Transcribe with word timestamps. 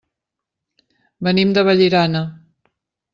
Venim 1.27 1.51
de 1.57 1.65
Vallirana. 1.67 2.23